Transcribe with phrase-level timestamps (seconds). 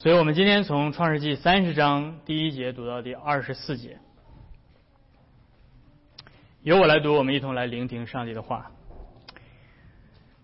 [0.00, 3.98] 所以我们今天从创世纪三十章第一节读到第二十四节，
[6.62, 8.70] 由我来读，我们一同来聆听上帝的话。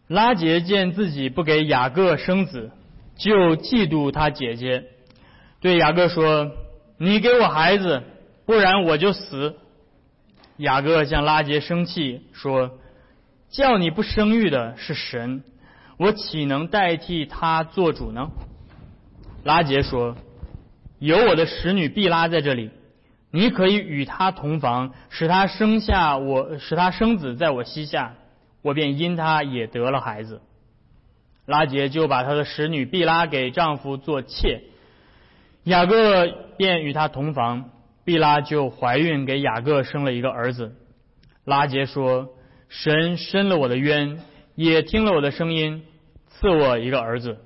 [0.09, 2.73] 拉杰见自己不给雅各生子，
[3.15, 4.87] 就嫉妒他姐姐，
[5.61, 6.51] 对雅各说
[6.99, 8.03] ：“你给我孩子，
[8.47, 9.55] 不然我就死。”
[10.59, 12.81] 雅各向拉杰生气，说
[13.51, 15.45] ：“叫你不生育的是神，
[15.97, 18.33] 我岂能代替他做主呢？”
[19.45, 20.17] 拉杰说
[20.99, 22.71] ：“有我的使女毕拉在这里，
[23.31, 28.15] 你可以与她同房，使她生下我，使她生子在我膝下，
[28.63, 30.41] 我便因她也得了孩子。”
[31.45, 34.63] 拉杰就把他的使女毕拉给丈夫做妾，
[35.65, 36.27] 雅各
[36.57, 37.69] 便与她同房，
[38.03, 40.75] 毕拉就怀孕，给雅各生了一个儿子。
[41.45, 42.31] 拉杰说
[42.71, 44.21] ：“神伸了我的冤，
[44.55, 45.83] 也听了我的声音，
[46.29, 47.37] 赐我一个儿子。”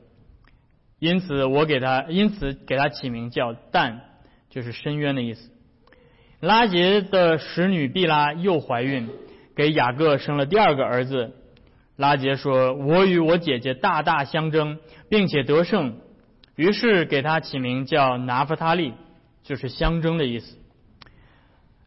[0.99, 4.01] 因此，我给他，因此给他起名叫但，
[4.51, 5.51] 就是深渊的意思。
[6.41, 9.09] 拉杰的使女毕拉又怀孕，
[9.55, 11.35] 给雅各生了第二个儿子。
[11.97, 15.99] 拉杰说：“我与我姐姐大大相争，并且得胜。”
[16.55, 18.95] 于是给他起名叫拿弗他利，
[19.45, 20.57] 就是相争的意思。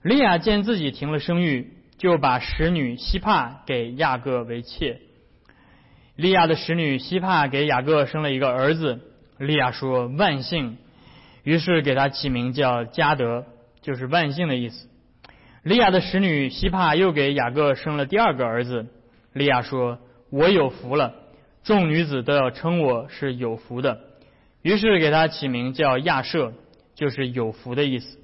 [0.02, 5.00] 利亚见自己停了生育，就把使女希帕给亚各为妾。
[6.22, 9.00] 利亚的使女希帕给雅各生了一个儿子，
[9.40, 10.78] 利亚说万幸，
[11.44, 13.44] 于是给他起名叫加德，
[13.82, 14.88] 就是万幸的意思。
[15.64, 18.86] 利亚的使女希帕又给雅各生了第二个儿子，
[19.34, 19.98] 利亚说
[20.30, 21.16] 我有福了，
[21.64, 24.00] 众女子都要称我是有福的，
[24.62, 26.54] 于是给他起名叫亚舍，
[26.94, 28.20] 就是有福的意思。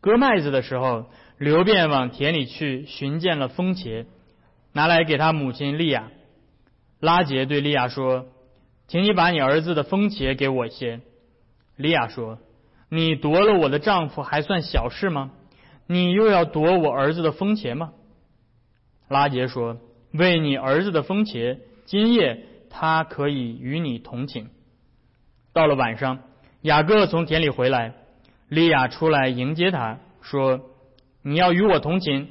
[0.00, 4.06] 割麦子的时候，刘便往田里去寻见了风茄，
[4.72, 6.04] 拿来给他母亲利亚。
[7.04, 8.28] 拉杰对利亚说
[8.88, 11.02] ：“请你把你儿子的风茄给我些。”
[11.76, 12.38] 利亚说
[12.88, 15.30] ：“你夺了我的丈夫还算小事吗？
[15.86, 17.92] 你又要夺我儿子的风茄吗？”
[19.06, 19.76] 拉杰说
[20.14, 24.48] ：“为你儿子的风茄，今夜他可以与你同寝。”
[25.52, 26.20] 到了晚上，
[26.62, 27.92] 雅各从田里回来，
[28.48, 30.62] 利亚出来迎接他，说
[31.20, 32.28] ：“你要与我同寝，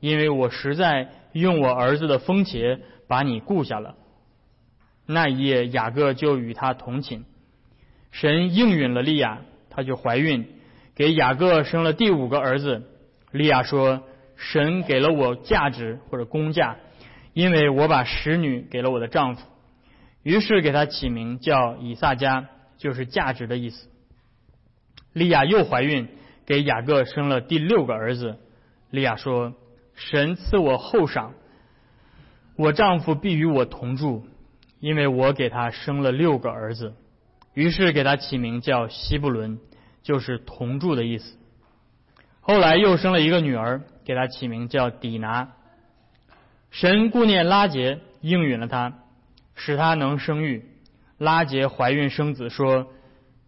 [0.00, 3.96] 因为我实在用我儿子的风茄把你雇下了。”
[5.06, 7.24] 那一夜，雅各就与他同寝。
[8.10, 10.46] 神应允了利亚，她就怀孕，
[10.94, 12.84] 给雅各生了第五个儿子。
[13.32, 14.04] 利亚说
[14.36, 16.76] ：“神给了我价值或者工价，
[17.32, 19.46] 因为我把使女给了我的丈夫。”
[20.22, 22.46] 于是给他起名叫以撒加，
[22.78, 23.88] 就是价值的意思。
[25.12, 26.08] 利亚又怀孕，
[26.46, 28.38] 给雅各生了第六个儿子。
[28.90, 29.54] 利亚说
[29.94, 31.34] ：“神赐我厚赏，
[32.56, 34.24] 我丈夫必与我同住。”
[34.84, 36.92] 因为我给他生了六个儿子，
[37.54, 39.58] 于是给他起名叫西布伦，
[40.02, 41.38] 就是同住的意思。
[42.42, 45.54] 后来又生了一个女儿，给他起名叫底拿。
[46.70, 48.98] 神顾念拉杰，应允了他，
[49.54, 50.66] 使他能生育。
[51.16, 52.88] 拉杰怀孕生子，说：“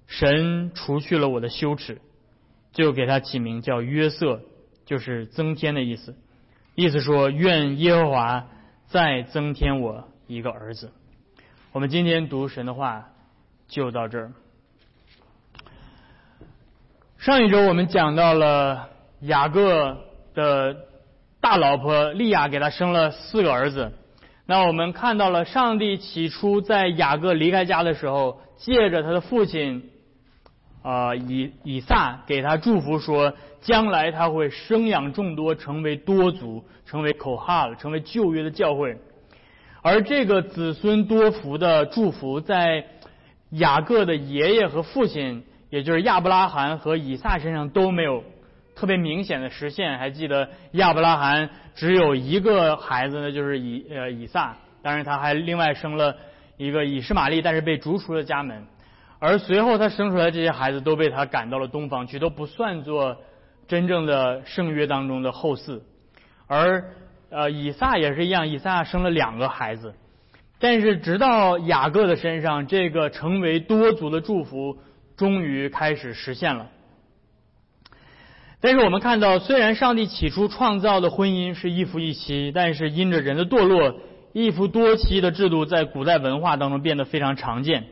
[0.09, 2.01] 神除去了我的羞耻，
[2.73, 4.41] 就给他起名叫约瑟，
[4.87, 6.17] 就是增添的意思。
[6.75, 8.47] 意思说，愿耶和华
[8.87, 10.91] 再增添我一个儿子。”
[11.77, 13.11] 我们今天读神的话
[13.69, 14.33] 就到这儿。
[17.19, 18.89] 上一周我们讲到了
[19.21, 19.99] 雅各
[20.35, 20.75] 的
[21.39, 23.93] 大老婆利亚给他生了四个儿子。
[24.47, 29.91] 那我们看到了上帝起初在雅各离开家的时候，借着他的父亲
[30.83, 38.99] 啊以以撒给他祝福说，将来他会生养众多，成为多族，成为口哈成为旧约的教会。
[39.87, 42.87] 而这个子孙多福的祝福，在
[43.51, 48.25] 雅各的爷爷和父亲，也就是亚伯拉罕和以撒身上都没有
[48.75, 49.97] 特别明显的实现。
[49.97, 56.17] 还记得亚伯拉罕只有一个孩子呢，就是以呃以撒，当然他还另外生了
[56.57, 58.67] 一个以实玛利，但是被逐出了家门。
[59.21, 63.19] 而随后他生出来这些孩子都被他赶到了东方去，都不算作
[63.69, 65.81] 真正的圣约当中的后嗣。
[66.49, 66.85] 而
[67.29, 69.95] 呃，以撒也是一样，以撒生了两个孩子，
[70.61, 74.79] 但是直到雅各的身上，这个成为多族的祝福
[75.17, 76.69] 终于开始实现了。
[78.61, 84.01] 但是我们看到，虽然上帝起初创造的婚姻是一夫一妻，但是因着人的堕落，
[84.33, 87.85] 一夫多妻的制度在古代文化当中变得非常常见。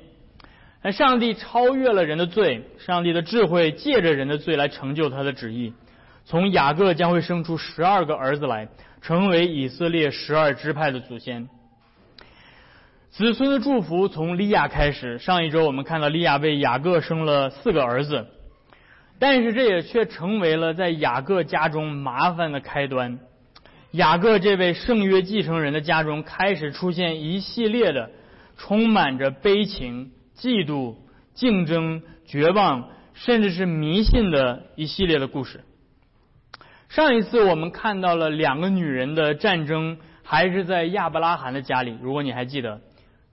[0.83, 5.73] 那上帝超越了人的罪，上帝的智慧借着人的罪来成就他的旨意，
[6.25, 8.69] 从雅各将会生出十二个儿子来。
[9.05, 11.51] 成为以色列十二支派的祖先。
[13.11, 15.19] 子孙的祝福从利亚开始。
[15.19, 18.27] 上一周我们看到利亚为雅各生了四个儿子，
[19.19, 23.19] 但是这也却成为了在雅各家中麻烦的开端。
[23.91, 28.11] 雅各这位圣约继承人的家中开始出现一系列的
[28.57, 30.95] 充满着悲情、嫉妒、
[31.35, 35.61] 竞争、绝望，甚至是迷信的一系列的故事。
[36.95, 41.99] 上一次我们看到了两个女人的战争，还是在亚伯拉罕的家里。
[42.01, 42.81] 如果你还记得。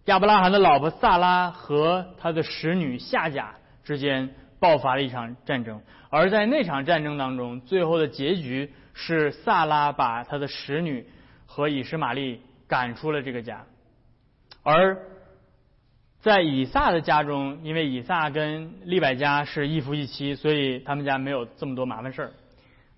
[0.06, 3.54] 亚伯拉罕的老婆萨拉和他的使女夏甲
[3.84, 5.80] 之间爆发了一场战争，
[6.10, 11.06] 而在那场战争当中，最后的结局是萨拉把他的使女
[11.46, 13.64] 和以实玛利赶出了这个家。
[14.64, 14.98] 而
[16.20, 22.32] 在以撒的家中，因为以撒跟利百加是一夫一妻，所以他们家没有这么多麻烦事儿。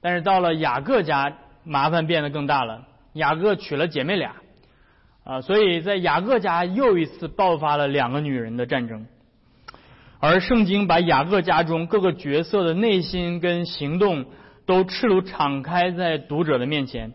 [0.04, 1.34] 但是到了雅各家，
[1.64, 2.86] 麻烦变得更大了。
[3.14, 4.36] 雅各娶了姐妹俩。
[5.24, 9.06] 啊，所以在雅各家又一次爆发了两个女人的战争，
[10.20, 14.26] 而圣经把雅各家中各个角色的内心跟行动
[14.66, 17.14] 都赤裸敞开在读者的面前。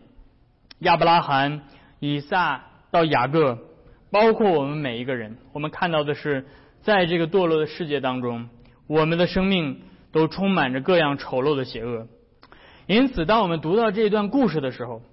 [0.79, 1.61] 亚伯拉罕、
[1.99, 3.59] 以撒到雅各，
[4.09, 6.47] 包括我们每一个人，我们看到的是，
[6.81, 8.49] 在这个堕落的世界当中，
[8.87, 9.81] 我们的生命
[10.11, 12.07] 都充满着各样丑陋的邪恶。
[12.89, 15.03] 因此，当我们读到这段故事的时候，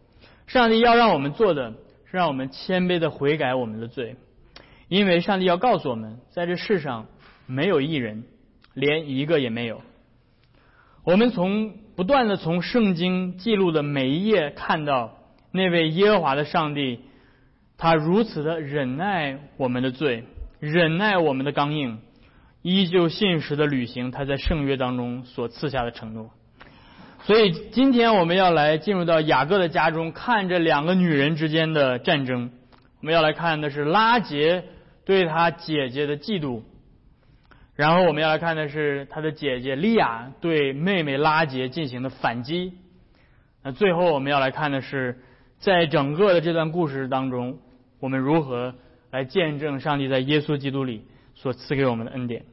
[0.46, 1.74] 上帝要让我们做的。
[2.08, 4.14] 是让我们谦卑的悔改我们的罪，
[4.86, 7.08] 因为上帝要告诉我们，在这世上
[7.46, 8.22] 没有一人，
[8.74, 9.82] 连一个也没有。
[11.02, 15.18] 我们从不断的从圣经记录的每一页看到，
[15.50, 17.00] 那位耶和华的上帝，
[17.76, 20.22] 他如此的忍耐我们的罪，
[20.60, 21.98] 忍耐我们的刚硬，
[22.62, 26.30] 依旧信实的履行他在圣约当中所赐下的承诺。
[27.26, 32.52] 所以今天我们要来进入到雅各的家中，看这两个女人之间的战争。
[33.00, 34.62] 我们要来看的是拉杰
[35.04, 36.62] 对他姐姐的嫉妒，
[37.74, 42.74] 然后我们要来看的是他的姐姐利亚对妹妹拉杰进行的反击。
[43.64, 45.18] 那最后我们要来看的是，
[45.58, 47.58] 在整个的这段故事当中，
[47.98, 48.72] 我们如何
[49.10, 52.44] 来见证上帝在耶稣基督里所赐给我们的恩典。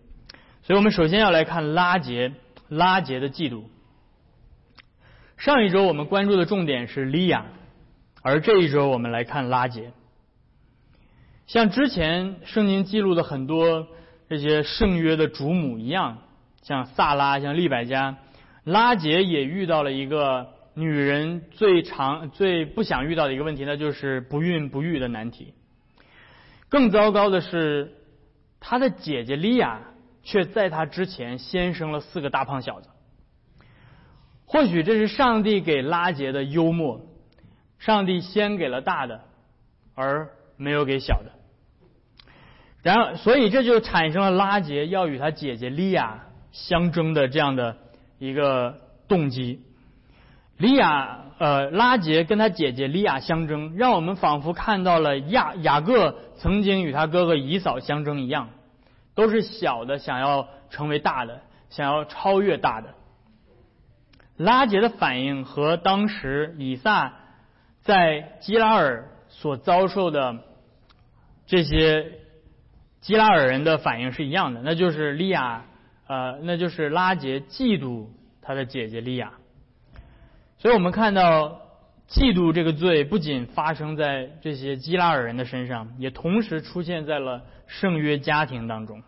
[0.64, 2.32] 所以我们首先要来看拉杰，
[2.70, 3.66] 拉杰的嫉妒。
[5.44, 7.48] 上一周我们关注的重点是利亚，
[8.22, 9.92] 而这一周我们来看拉杰。
[11.48, 13.90] 像之前圣经记录的很多
[14.30, 16.20] 这些圣约的主母一样，
[16.62, 18.20] 像萨拉、像利百加，
[18.64, 25.54] 拉杰也遇到了一个女人最常、最不想遇到的一个问题，那就是不孕不育的难题。
[26.70, 27.92] 更糟糕的是，
[28.62, 29.82] 他的姐姐利亚
[30.24, 32.88] 却在他之前先生了四个大胖小子。
[34.54, 37.02] 或许这是上帝给拉杰的幽默，
[37.80, 39.22] 上帝先给了大的，
[39.96, 41.32] 而没有给小的。
[42.84, 47.78] 然后，所以这就产生了拉杰要与他姐姐利亚相争的这样的
[48.20, 48.78] 一个
[49.08, 49.64] 动机。
[50.58, 58.50] 利亚，呃，拉杰跟他姐姐利亚相争，让我们仿佛看到了亚雅各曾经与他哥哥以扫相争一样，
[59.16, 61.42] 都是小的想要成为大的，
[61.72, 62.94] 想要超越大的。
[64.38, 67.14] 拉杰的反应和当时以撒
[67.82, 70.40] 在基拉尔所遭受的
[71.46, 72.20] 这些
[73.02, 75.66] 基拉尔人的反应是一样的，那就是利亚，
[76.08, 78.08] 呃，那就是拉杰嫉妒
[78.42, 79.34] 他的姐姐利亚。
[80.58, 81.62] 所以我们看到，
[82.08, 89.04] 嫉妒这个罪不仅发生在这些基拉尔人的身上，也同时出现在了圣约家庭当中。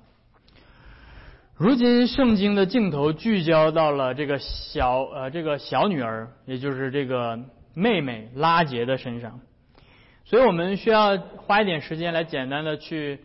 [1.57, 7.39] 如今，圣经的镜头聚焦到了这个小呃这个小女儿，也就是这个
[7.73, 9.39] 妹妹拉杰的身上，
[10.25, 13.21] 所以我们需要花一点时间来简单的去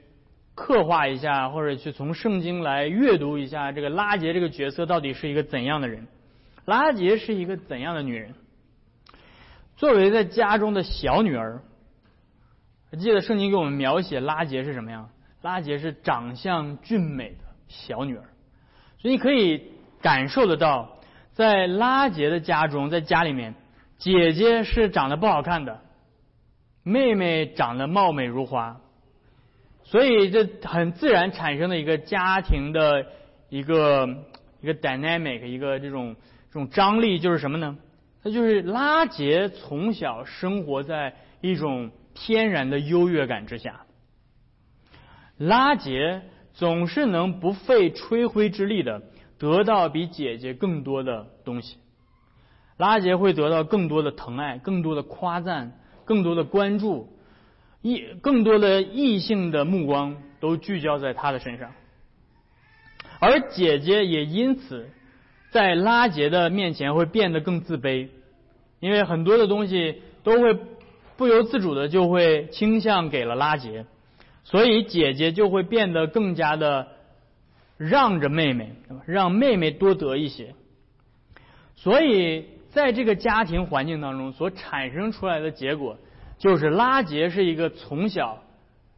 [0.54, 6.06] 刻画一下，或者去从圣经来阅读一下这个拉杰这个角色到底是一个怎样的人。
[6.66, 8.34] 拉杰是一个怎样的女人？
[9.76, 11.62] 作为在家中的小女儿，
[12.96, 15.10] 记得圣经给我们描写拉杰是什么样？
[15.42, 17.49] 拉杰是长相俊美的。
[17.70, 18.24] 小女儿，
[18.98, 19.70] 所以你可以
[20.02, 20.98] 感受得到，
[21.32, 23.54] 在拉杰的家中，在家里面，
[23.96, 25.80] 姐姐是长得不好看的，
[26.82, 28.80] 妹妹长得貌美如花，
[29.84, 33.06] 所以这很自然产生的一个家庭的
[33.48, 34.08] 一个
[34.60, 36.16] 一个 dynamic，一个这种
[36.50, 37.78] 这种张力就是什么呢？
[38.24, 43.86] 那就是拉杰从小生活在一种天然的优越感之下，
[45.38, 46.22] 拉杰。
[46.60, 49.00] 总是能不费吹灰之力的
[49.38, 51.78] 得到比姐姐更多的东西，
[52.76, 57.08] 拉杰会得到更多的疼爱、更多的夸赞、更多的关注，
[57.80, 61.72] 异更多的异性的目光都聚焦在他的身上，
[63.20, 64.90] 而姐姐也因此
[65.50, 68.08] 在拉杰的面前会变得更自卑，
[68.80, 70.58] 因为很多的东西都会
[71.16, 73.86] 不由自主的就会倾向给了拉杰，
[74.44, 76.88] 所以姐姐就会变得更加的
[77.76, 78.72] 让着妹妹，
[79.06, 80.54] 让妹妹多得一些，
[81.76, 85.98] 所以在这个家庭环境当中所产生出来的结果。
[86.38, 88.42] 就是拉杰是一个从小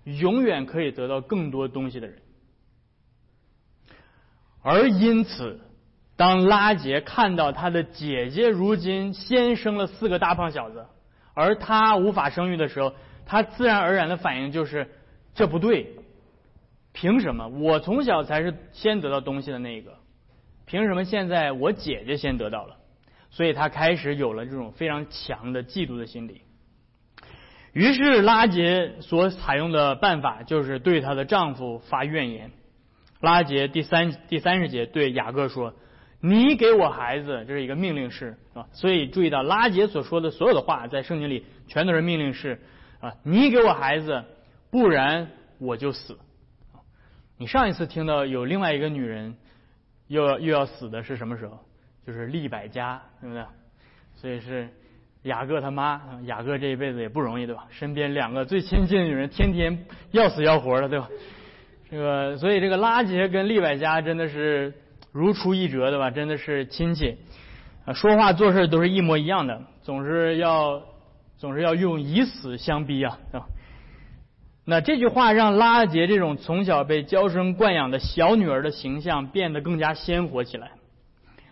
[0.04, 2.18] 永远可以得到更多东西的人，
[4.62, 5.58] 而因此，
[6.14, 10.86] 当拉杰看到他的姐姐如今先生了四个大胖小子，
[11.34, 12.94] 而他无法生育的时候，
[13.26, 14.88] 他自然而然的反应就是
[15.34, 15.94] 这不对，
[16.92, 19.94] 凭什么我从小才是先得到东西的那个？
[20.66, 22.76] 凭什么现在我姐姐先得到了？
[23.30, 26.42] 所以他开始有了这种非常强的嫉妒的心理。
[27.72, 32.50] 于是拉杰所采用的办法就是对她的丈夫发怨言。
[33.20, 35.72] 拉杰第三第三十节对雅各说
[36.20, 38.66] ：“你给我孩子，这是一个命令式啊。
[38.72, 42.60] 所以注意到拉杰所说的所有的话，在圣经里全都是命令式
[43.00, 43.14] 啊。
[43.22, 44.24] 你给我孩子，
[44.72, 46.18] 不然我就死。
[47.38, 49.36] 你上一次听到有另外一个女人
[50.08, 51.60] 又要又要死的是什么时候？
[52.04, 53.44] 就是利百加，对不对？
[54.16, 54.68] 所以是。”
[55.22, 57.64] 雅各他妈，雅各这一辈子也不容易，对吧？
[57.70, 61.08] 身边两个最亲近的女人，天天要死要活的，对吧？
[61.88, 64.74] 这个，所以这个拉杰跟利百加真的是
[65.12, 66.10] 如出一辙，对吧？
[66.10, 67.16] 真的是亲戚，
[67.94, 70.82] 说话做事都是一模一样的，总是要
[71.38, 73.46] 总是要用以死相逼啊，对吧？
[74.64, 80.72] 那这句话让拉杰这种从小被娇生惯养的小女儿的形象变得更加鲜活起来。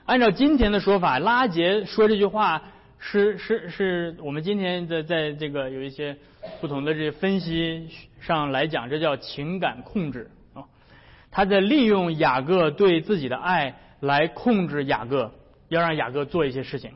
[0.04, 2.62] 按照今天的说法，拉杰说这句话。
[3.02, 6.18] 是是是我们今天在在这个有一些
[6.60, 7.88] 不同的这些分析
[8.20, 10.68] 上来讲，这叫情感控制啊。
[11.30, 15.32] 他在利用雅各对自己的爱来控制雅各，
[15.68, 16.90] 要让雅各做一些事情。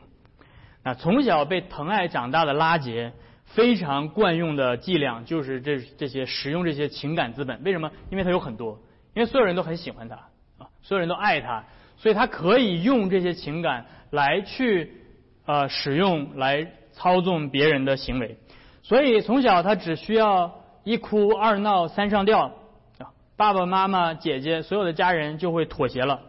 [0.83, 3.11] 那从小被疼爱长大的拉杰，
[3.45, 7.63] 非常惯用的伎俩就是这这些使用这些情感资本。
[7.63, 7.91] 为什么？
[8.09, 8.79] 因为他有很多，
[9.13, 10.15] 因为所有人都很喜欢他
[10.57, 11.63] 啊，所有人都爱他，
[11.97, 15.01] 所以他可以用这些情感来去。
[15.47, 18.35] 呃，使用来操纵别人的行为，
[18.81, 22.51] 所以从小他只需要一哭二闹三上吊
[22.97, 26.19] 啊，爸爸妈妈姐姐所有的家人就会妥协了，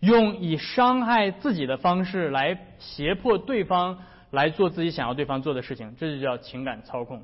[0.00, 4.00] 用以伤害自己的方式来胁迫对方
[4.32, 7.22] 来做自己想要对方做的事情，这就叫情感操控。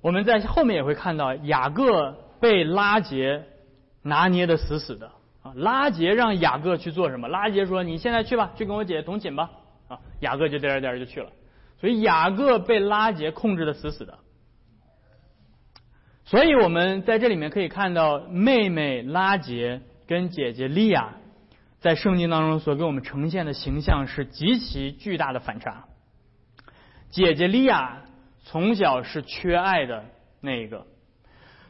[0.00, 3.44] 我们在后面也会看到雅各被拉杰
[4.02, 5.12] 拿捏的死死的
[5.42, 7.28] 啊，拉杰让雅各去做什么？
[7.28, 9.50] 拉杰说：“你现在去吧，去跟我姐姐同寝吧。”
[9.88, 11.30] 啊，雅各就颠颠就去了，
[11.78, 14.18] 所以雅各被拉杰控制的死死的。
[16.24, 21.16] 所以我们在这里面可以看到，妹妹拉杰跟姐姐利亚
[21.84, 25.84] 在圣经当中所给我们呈现的形象是极其巨大的反差。
[27.10, 28.04] 姐姐利亚
[28.44, 30.06] 从小是缺爱的
[30.40, 30.86] 那一个，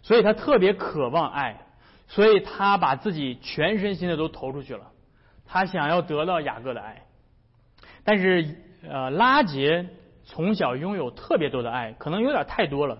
[0.03, 1.63] 所以她特别渴望爱，
[2.07, 4.93] 所以她把自己全身心的都投出去了，
[5.47, 7.03] 她想要得到雅各的爱。
[8.05, 8.55] 但是，
[8.89, 9.89] 呃，拉杰
[10.23, 12.99] 从小拥有特别多的爱，可能有点太多了，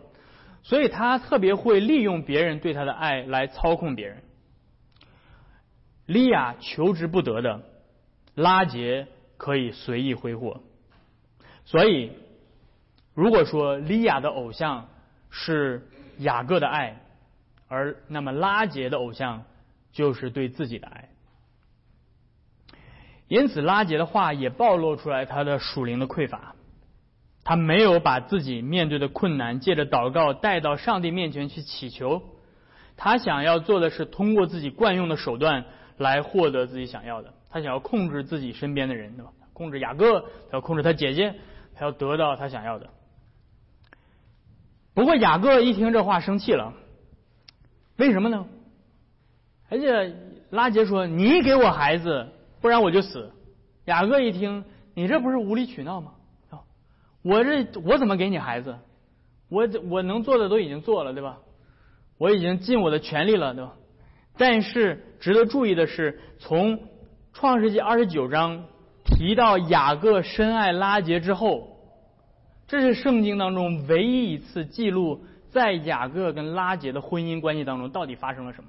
[0.65, 4.24] 所以他特别会利用别人对他的爱来操控别人。
[6.07, 7.63] 利亚求之不得的，
[8.35, 9.07] 拉杰
[9.37, 10.61] 可以随意挥霍。
[11.65, 12.13] 所以，
[13.15, 14.89] 如果说利亚的偶像
[15.31, 17.01] 是雅各的爱，
[17.69, 19.45] 而那么拉杰的偶像
[19.93, 21.09] 就是对自己的爱。
[23.27, 26.55] 因此，拉杰的话也暴露出来他的属灵的匮乏。
[27.43, 32.23] 他没有把自己面对的困难借着祷告带到上帝面前去祈求。
[32.97, 35.65] 他想要做的是通过自己惯用的手段
[35.99, 37.33] 来获得自己想要的。
[37.51, 39.33] 他想要控制自己身边的人，对吧？
[39.53, 41.35] 控制雅各，他要控制他姐姐，
[41.75, 42.89] 他要得到他想要的。
[44.95, 46.73] 不过雅各一听这话生气了，
[47.97, 48.47] 为什么呢？
[49.69, 50.15] 而且
[50.51, 52.29] 拉杰说：“你给我孩子。”
[52.61, 53.31] 不然我就死。
[53.85, 56.13] 雅各一听，你这不是无理取闹吗？
[57.23, 58.77] 我这我怎么给你孩子？
[59.49, 61.39] 我我能做的都已经做了，对吧？
[62.19, 63.75] 我已经尽我的全力了，对吧？
[64.37, 66.79] 但是值得注意的是，从
[67.33, 68.67] 创世纪二十九章
[69.07, 71.79] 提到雅各深爱拉结之后，
[72.67, 78.69] 这是圣经当中唯一一次记录在雅各跟拉结的婚姻关系当中到底发生了什么？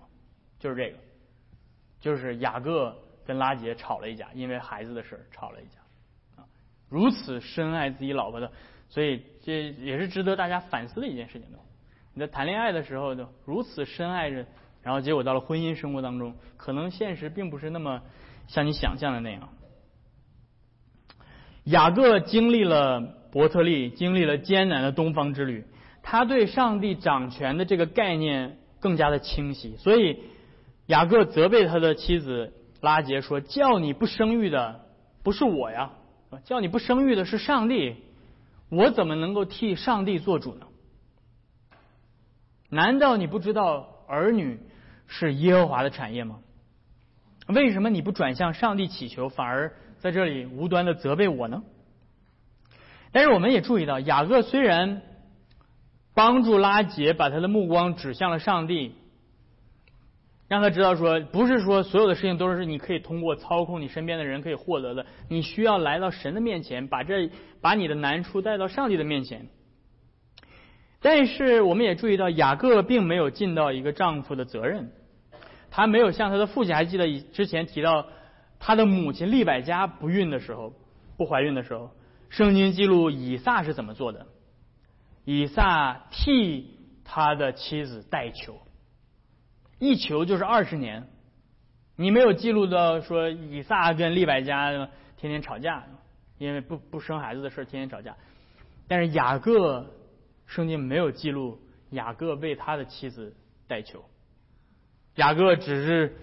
[0.57, 0.97] 就是这个，
[1.99, 2.95] 就是雅各。
[3.27, 5.79] 跟拉杰吵了一架，因为孩子的事吵了一架，
[6.39, 6.45] 啊，
[6.87, 8.51] 如此深爱自己老婆的
[8.87, 11.57] 所以这也是值得大家反思的一件事情的。
[12.13, 14.45] 你在谈恋爱的时候就如此深爱着，
[14.85, 18.03] 然后结果到了婚姻生活当中，可能现实并不是那么
[18.45, 19.49] 像你想象的那样。
[21.63, 23.01] 雅各经历了
[23.31, 25.65] 伯特利，经历了艰难的东方之旅，
[26.03, 30.19] 他对上帝掌权的这个概念更加的清晰，所以
[30.85, 34.85] 雅各责备他的妻子拉杰说：“叫你不生育的
[35.23, 35.93] 不是我呀，
[36.43, 37.95] 叫你不生育的是上帝，
[38.69, 40.67] 我怎么能够替上帝做主呢？
[42.69, 44.59] 难道你不知道儿女
[45.07, 46.39] 是耶和华的产业吗？
[47.47, 51.63] 为什么你不转向上帝祈求，反而？”在这里无端的责备我呢？
[53.11, 55.01] 但是我们也注意到，雅各虽然
[56.13, 58.93] 帮助拉杰把他的目光指向了上帝，
[60.47, 67.31] 让他知道说，不是说所有的事情都是你可以通过操控你身边的人可以获得的，你需要来到神的面前，把这
[67.61, 69.47] 把你的难处带到上帝的面前。
[71.05, 74.91] 但是我们也注意到，雅各并没有尽到一个丈夫的责任，
[75.69, 78.07] 他没有像他的父亲，还记得之前提到。
[78.57, 80.73] 他的母亲利百加不孕的时候，
[81.17, 81.91] 不怀孕的时候，
[82.29, 84.25] 圣经记录以撒是怎么做的？
[85.25, 88.57] 以撒替他的妻子代求，
[89.77, 91.07] 一求就是二十年。
[91.95, 94.71] 你没有记录到说以撒跟利百加
[95.17, 95.83] 天天吵架，
[96.39, 98.15] 因为不不生孩子的事天天吵架。
[98.87, 99.85] 但是雅各
[100.45, 101.59] 圣经没有记录
[101.89, 103.35] 雅各为他的妻子
[103.67, 104.03] 代求，
[105.15, 106.15] 雅各只是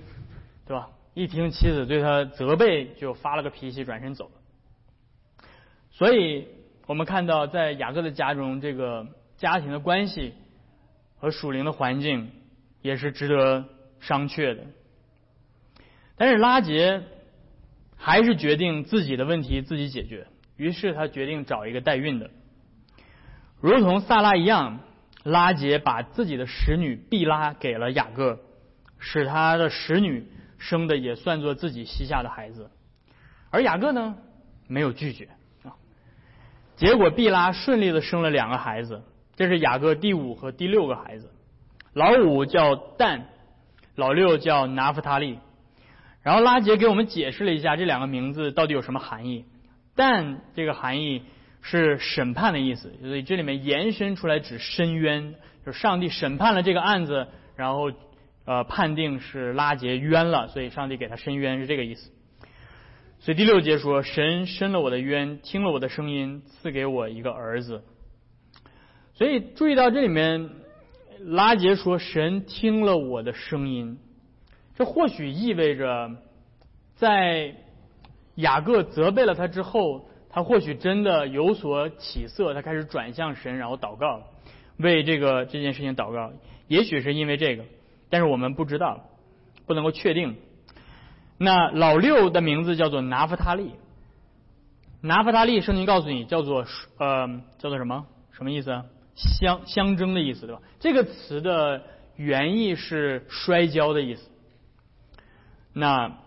[0.66, 0.90] 对吧？
[1.14, 5.46] 一听妻子对他责备，就发了个脾气，转身走了。
[5.90, 6.48] 所以，
[6.86, 10.32] 我们看到在雅各的家中，这个家庭的关系
[11.18, 12.30] 和属灵的环境
[12.80, 13.68] 也是值得
[14.00, 14.64] 商榷的。
[16.16, 17.02] 但是拉杰
[17.96, 20.26] 还是决定自己的问题自己解决，
[20.56, 22.30] 于是他决定找一个代孕的，
[23.62, 24.80] 如同萨拉一样，
[25.22, 28.40] 拉杰把自己的使女毕拉给了雅各，
[28.98, 30.26] 使他的使女。
[30.64, 32.70] 生的也算作自己膝下的孩子，
[33.50, 34.14] 而雅各呢
[34.68, 35.28] 没有拒绝
[35.64, 35.74] 啊。
[36.76, 39.02] 结果毕拉顺利的生了两个孩子，
[39.34, 41.32] 这是雅各第五和第六个孩子。
[41.94, 43.26] 老五叫但，
[43.96, 45.40] 老六叫拿弗他利。
[46.22, 49.44] 然后拉杰给我们解释了一下这两个名字到底有什么含义。
[49.96, 51.24] 但这个含义
[51.62, 57.90] 是审判的意思，所以这里面延伸出来指深渊，就是上帝审判了这个案子，然后。
[58.44, 62.10] 呃，判定是拉杰冤了，所以上帝给他伸冤是这个意思。
[63.20, 67.84] 所以第六节说，神伸了我的冤，听了我的声音，赐给我一个儿子。
[69.14, 70.50] 所以注意到这里面，
[71.20, 73.96] 拉杰说神听了我的声音，
[74.74, 76.10] 这或许意味着
[76.96, 77.54] 在
[78.34, 84.22] 雅各责备了他之后，他或许真的有所起色，他开始转向神，然后祷告，
[84.78, 86.32] 为这个这件事情祷告。
[86.68, 87.64] 也许是因为这个。
[88.08, 89.04] 但是我们不知道，
[89.66, 90.36] 不能够确定。
[91.38, 93.72] 那老六的名字叫做拿弗他利，
[95.00, 96.66] 拿弗他利，圣经告诉你叫做
[96.98, 98.06] 呃叫做什么？
[98.32, 98.82] 什么意思？
[99.14, 100.62] 相相争的意思，对吧？
[100.80, 101.82] 这个词的
[102.16, 104.30] 原意是摔跤的意思。
[105.74, 106.18] 那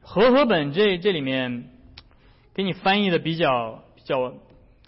[0.00, 1.70] 和合本这这里面
[2.54, 4.32] 给你翻译的比较比较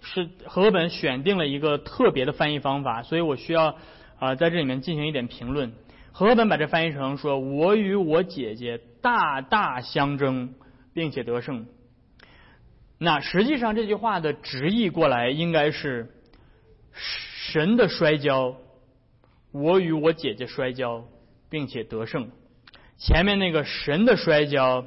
[0.01, 3.77] 是和本选定了一个特别的翻译方法，所以我需要
[4.19, 5.73] 啊在这里面进行一点评论。
[6.13, 10.55] 和本把这翻译成说：“我与我姐姐大大相争，
[10.95, 11.67] 并且得胜。”
[12.99, 16.15] 那实际上这句话的直译过来应该是
[16.95, 18.57] “神的摔跤，
[19.53, 21.05] 我与我姐姐摔跤，
[21.51, 22.31] 并且得胜。”
[22.97, 24.87] 前面那个“神的摔跤”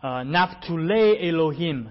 [0.00, 1.86] 呃 n a f t u l a Elohim”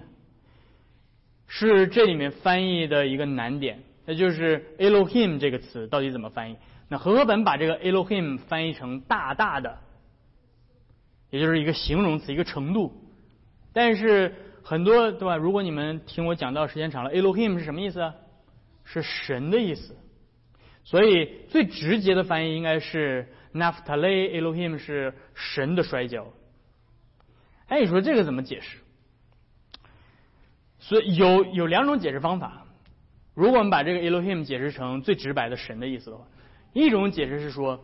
[1.52, 6.56] 是这里面翻译的一个难点，那就是 “Elohim” 这个词到底怎么翻译？
[6.88, 9.78] 那和合本把这个 Elohim 翻译成大大的，
[11.30, 12.92] 也就是一个形容词，一个程度。
[13.72, 14.32] 但是
[14.62, 15.36] 很多对吧？
[15.36, 18.12] 如果你们听我讲到时间长了，Elohim 是什么意思？
[18.84, 19.96] 是神的意思。
[20.84, 26.28] 所以最直接的翻译应该是 Naphtali Elohim 是神的摔跤。
[27.66, 28.78] 哎，你说这个怎么解释？
[30.80, 32.64] 所以有有两种解释方法。
[33.34, 36.24] 如果我们把这个 Elohim 解释成最直白的神的意思的话。
[36.72, 37.80] 一种解释是说，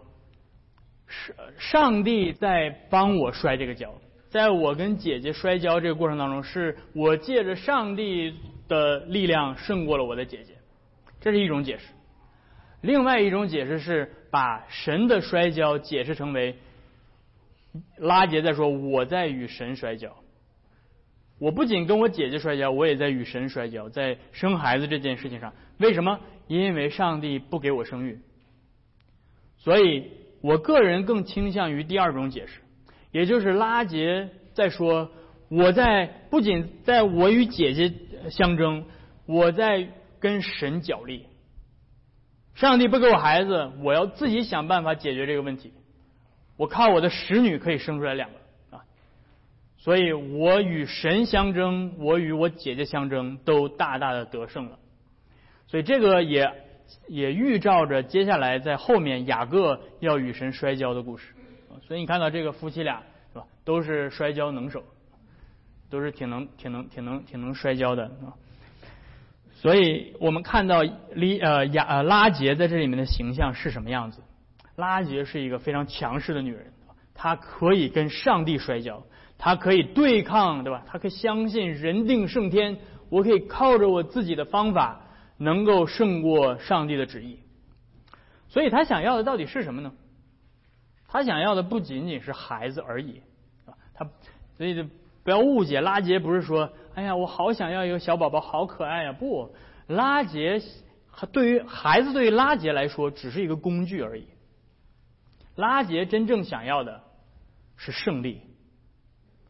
[1.09, 3.93] 上上帝在帮我摔这个跤，
[4.29, 8.33] 在我跟姐姐摔跤这个过程当中，是我借着上帝
[8.69, 10.55] 的力量胜过了我的姐姐，
[11.21, 11.87] 这是一种解释。
[12.81, 16.57] 另外一种解释是把神的摔跤解释成为
[17.97, 20.15] 拉杰在说我在与神摔跤，
[21.39, 25.53] 我不仅跟我姐姐摔跤，我也在与神摔跤，在生孩子这件事情上。
[25.79, 26.19] 为什么？
[26.47, 28.19] 因为上帝不给我生育。
[29.59, 32.61] 所以我个人更倾向于第二种解释，
[33.11, 35.11] 也就是拉杰在说，
[35.49, 37.93] 我在不仅在我与姐姐
[38.31, 38.85] 相争，
[39.27, 39.89] 我在
[40.21, 41.27] 跟神角力。
[42.55, 45.73] 上帝不给我孩子，我要自己想办法解决这个问题。
[46.57, 48.37] 我靠我的使女可以生出来两个。
[49.87, 54.77] 所以我与神相争，我与我姐姐相争，都大大的得胜了。
[55.69, 56.53] 所以这个也
[57.07, 61.33] 也预兆着接下来在后面雅各要与神摔跤的故事。
[61.87, 63.01] 所以你看到这个夫妻俩
[63.33, 64.83] 是吧，都是摔跤能手，
[65.89, 68.35] 都是挺能、挺能、挺能、挺能摔跤的啊。
[69.55, 74.21] 所以我们看到利呃雅呃拉杰在这里面的形象是什么样子？
[74.75, 76.73] 拉杰是一个非常强势的女人，
[77.15, 79.05] 她可以跟上帝摔跤。
[79.39, 80.85] 他可以对抗，对吧？
[80.87, 85.03] 他可以相信人定胜天，我可以靠着我自己的方法
[85.37, 87.41] 能够胜过上帝的旨意。
[88.49, 89.93] 所以他想要的到底是什么呢？
[91.09, 93.23] 他想要的不仅仅是孩子而已
[93.65, 93.75] 啊！
[93.95, 94.09] 他
[94.57, 94.89] 所以
[95.23, 99.13] 不要误解，拉杰不是说，哎呀，我好想要一个小宝宝，好可爱呀！
[99.13, 99.55] 不，
[99.87, 100.61] 拉杰
[101.33, 104.27] 对于孩子对于拉杰来说只是一个工具而已。
[105.55, 107.03] 拉杰真正想要的
[107.77, 108.41] 是胜利。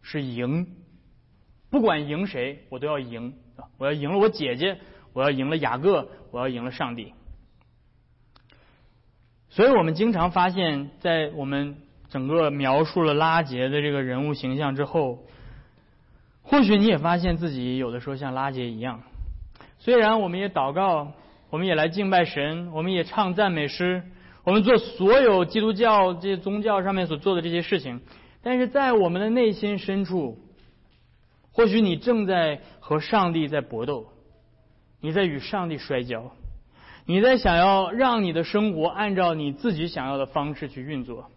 [0.09, 0.69] 是赢，
[1.69, 3.35] 不管赢谁，我都要赢！
[3.77, 4.79] 我要赢了我姐姐，
[5.13, 7.13] 我要赢了雅各，我要赢了上帝。
[9.49, 15.25] 所以我们经常发现，在我们整个描述了拉杰的这个人物形象之后，
[16.43, 19.03] 或许你也发现自己有的时候像拉杰一样。
[19.81, 21.15] 虽然我们也祷告，
[21.51, 24.05] 我们也来敬拜神，我们也唱赞美诗，
[24.45, 28.03] 我们做所有基督教这些宗教上面所做的这些事情。
[28.47, 30.39] 但是在我们的内心深处，
[31.51, 34.07] 或许你正在和上帝在搏斗，
[35.01, 36.31] 你在与上帝摔跤，
[37.07, 41.29] 你在想要让你的生活按照你自己想要的方式去运作，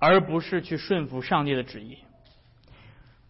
[0.00, 1.98] 而不是去顺服上帝的旨意。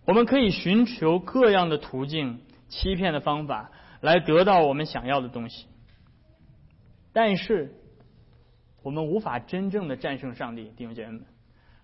[0.07, 5.67] 我们可以寻求各样的途径、欺骗的方法来得到我们想要的东西，
[7.13, 7.75] 但是
[8.83, 11.27] 我们无法真正的战胜上帝，弟兄姐妹们。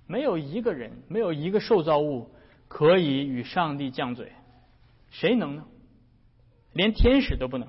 [0.06, 2.30] 没有一个人，没有一个受造物
[2.68, 4.32] 可以与上帝犟嘴，
[5.10, 5.64] 谁能呢？
[6.72, 7.68] 连天使都不能。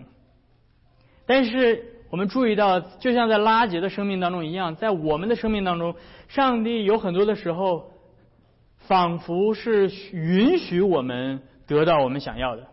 [1.25, 5.95] 但是我们注意到，就像在拉杰的生命当中一样，在我们的生命当中，
[6.27, 7.91] 上帝有很多的时候，
[8.77, 12.67] 仿佛是允许我们得到我们想要的，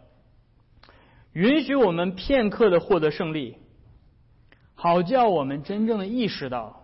[1.33, 3.57] 允许我们片刻的获得胜利，
[4.75, 6.84] 好叫我们真正的意识到。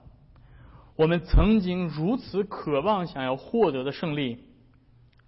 [1.01, 4.45] 我们曾经如此渴望想要获得的胜利，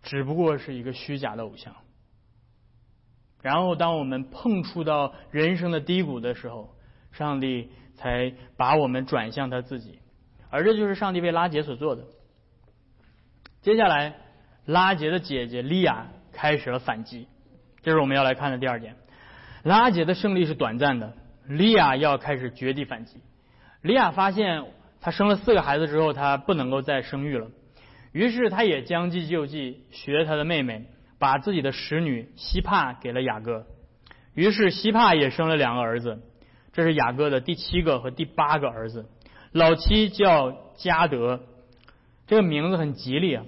[0.03, 1.75] 只不过是一个虚假的偶像。
[3.41, 6.75] 然后，当我们碰触到人生的低谷的时候，
[7.11, 10.01] 上帝才把我们转向他自己，
[10.51, 12.05] 而这就是上帝为拉杰所做的。
[13.63, 14.17] 接下来，
[14.67, 17.29] 拉杰的姐姐利亚开始了反击，
[17.81, 18.95] 这是我们要来看的第二点。
[19.63, 21.15] 拉杰的胜利是短暂的，
[21.47, 23.23] 利亚要开始绝地反击。
[23.81, 24.67] 利亚发现。
[25.03, 27.49] 他生了四个孩子之后，他不能够再生育了，
[28.13, 30.87] 于是他也将计就计，学他的妹妹，
[31.19, 33.67] 把自己的使女希帕给了雅各。
[34.35, 36.23] 于是希帕也生了两个儿子，
[36.73, 39.07] 这是雅各的第七个和第八个儿子。
[39.51, 41.41] 老七叫加德，
[42.29, 43.45] 这个名字很吉利啊，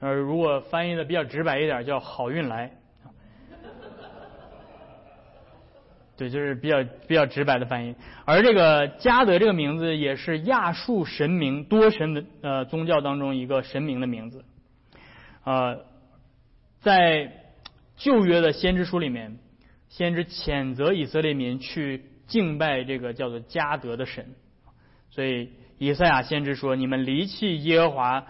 [0.00, 2.77] 呃，如果翻译的比较直白一点，叫好运来。
[6.18, 7.94] 对，就是比较比较直白的翻译。
[8.24, 14.44] 而这个加德这个名字也是亚述神明多神的呃宗教当中一个神明的名字。
[15.44, 15.84] 呃，
[16.80, 17.32] 在
[17.96, 19.38] 旧约的先知书里面，
[19.88, 24.34] 先知谴责以色列民去敬拜这个叫做加德的神。
[25.10, 28.26] 所以以赛亚先知说：“你们离弃耶和华，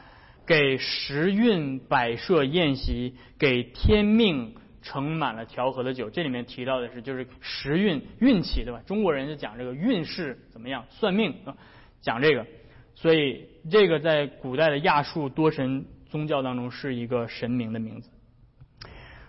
[0.47, 8.81] 给时运摆设宴席，给天命。”盛满了调和的酒，这里面提到的是就是时运运气，对吧？
[8.87, 11.57] 中国人就讲这个运势怎么样，算命啊，
[12.01, 12.47] 讲这个。
[12.95, 18.09] 所以这个在古代的亚述多神宗教当中是一个神明的名字。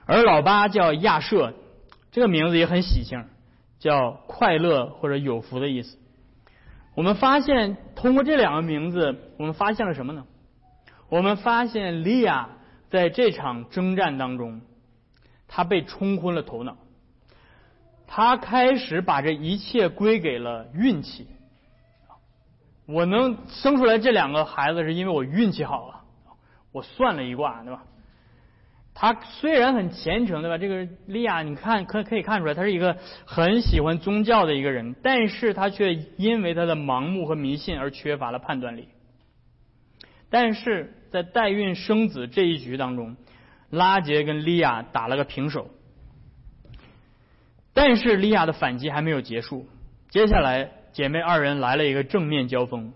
[0.06, 1.54] 而老八叫亚瑟，
[2.12, 3.26] 这个名字也很喜庆，
[3.80, 5.98] 叫快乐或者有福的意思。
[6.96, 10.26] 我们发现通过这两个名字，我们发现了什么呢？
[11.10, 12.50] 我们发现利亚
[12.90, 14.62] 在这场征战当中。
[15.50, 16.78] 他被冲昏了头脑，
[18.08, 21.28] 他开始把这一切归给了运气。
[22.86, 26.02] 我能生出来这两个孩子，是因为我运气好啊！
[26.72, 27.84] 我算了一卦，对吧？
[28.96, 30.58] 他虽然很虔诚，对吧？
[30.58, 38.88] 这个利亚，你看可可以看出来，他是一个很喜欢宗教的一个人，但是他却因为他的盲目和迷信而缺乏了判断力。
[40.32, 43.16] 但是在代孕生子这一局当中，
[43.70, 45.70] 拉杰跟利亚打了个平手。
[47.74, 49.68] 但是利亚的反击还没有结束，
[50.10, 52.94] 接下来姐妹二人来了一个正面交锋。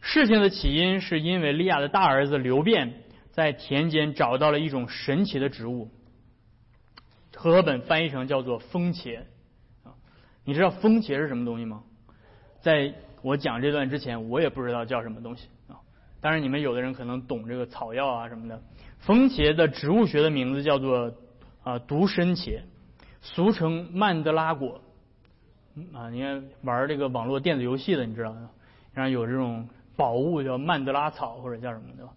[0.00, 3.02] 事情的起因是因为利亚的大儿子刘辩。
[3.32, 5.90] 在田间找到了一种神奇的植物，
[7.34, 9.20] 和本翻译成叫做风茄。
[10.42, 11.82] 你知道风茄是什么东西吗？
[12.62, 15.76] 在我讲这段之前，我也不知道叫什么东西啊。
[16.22, 18.58] 当然，你们有的人可能懂这个草药啊什么的。
[19.00, 21.12] 风茄的植物学的名字叫做
[21.62, 22.60] 啊独参茄，
[23.20, 24.80] 俗称曼德拉果
[25.92, 26.10] 啊。
[26.10, 28.50] 你看玩这个网络电子游戏的，你知道吗？
[28.92, 32.08] 然后有这种宝物叫曼德拉草或者叫什么的。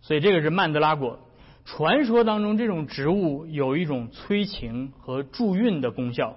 [0.00, 1.18] 所以这个是曼德拉果。
[1.64, 6.36] 传说当中，这种植物有一种催情和助孕的功效，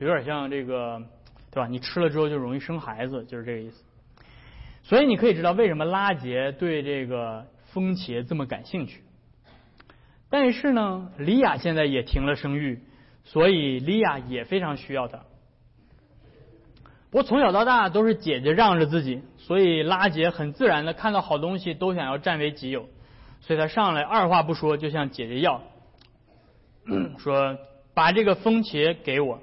[0.00, 1.00] 有点像这个，
[1.52, 1.68] 对吧？
[1.68, 3.84] 你吃了之后就容易生孩子，就是这个意思。
[4.82, 9.02] 所以你可以知道为什么拉杰对这个风茄这么感兴趣。
[10.30, 12.80] 但是呢，莉亚现在也停了生育，
[13.24, 15.18] 所以莉亚也非常需要他。
[17.10, 19.20] 不过从小到大都是姐姐让着自己。
[19.36, 22.88] 所以拉杰很自然的看到好东西都想要占为己有，
[23.42, 25.60] 所以他上来二话不说就向姐姐要，
[27.18, 27.58] 说
[27.92, 29.40] 把这个风茄给我。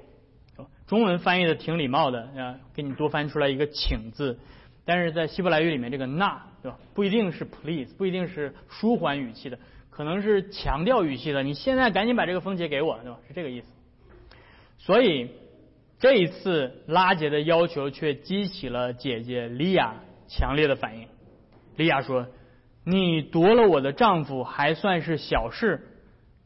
[0.88, 4.40] 中文翻译的挺礼貌的啊，给你多翻出来一个请字，
[4.84, 9.58] 但是在希伯来语里面这个那对吧，不一定是 please，不一定是舒缓语气的，
[9.90, 11.42] 可能是强调语气的。
[11.42, 13.18] 你现在赶紧把这个风茄给我，对吧？
[13.28, 13.68] 是这个意思。
[14.78, 15.30] 所以。
[16.00, 19.94] 这一次，拉杰的要求却激起了姐姐莉亚
[20.26, 21.06] 强烈的反应。
[21.76, 22.26] 莉亚说
[22.82, 25.86] ：“你夺了我的丈夫还算是小事，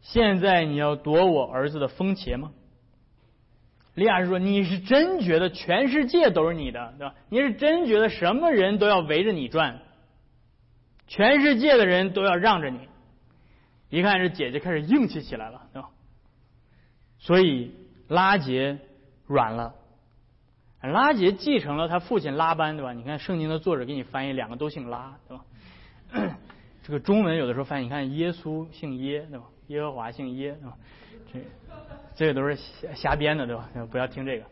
[0.03, 2.53] 现在你要夺我儿子的风茄吗？”
[3.96, 7.14] 利亚说：“你是真觉得全世界都是你的，对吧？
[7.28, 9.80] 你是真觉得什么人都要围着你转，
[11.09, 12.78] 全世界的人都要让着你？
[13.90, 15.88] 一看这姐姐开始硬气起来了，对吧？
[17.18, 17.72] 所以
[18.06, 18.78] 拉杰。”
[19.28, 19.74] 软了，
[20.82, 22.92] 拉杰继承了他父亲拉班，对吧？
[22.92, 25.44] 你看圣经的作者给你翻译，两个都姓拉，对吧？
[26.85, 29.46] 这个中文有的时候翻译，你看耶稣姓耶，对吧？
[29.66, 30.76] 耶和华姓耶，对吧？
[32.16, 33.68] 这个都是瞎瞎编的，对吧？
[33.90, 34.44] 不要听这个。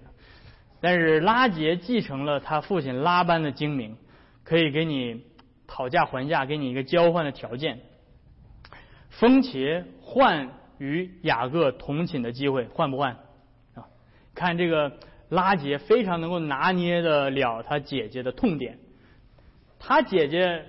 [0.81, 3.97] 但是拉杰继承了他父亲拉班的精明，
[4.43, 5.25] 可以给你
[5.67, 7.81] 讨价还价，给你一个交换的条件：
[9.09, 13.17] 风茄换与雅各同寝的机会，换不换？
[14.35, 18.79] 看这个拉杰非常能够拿捏的了他姐姐的痛点，
[19.79, 20.67] 他姐姐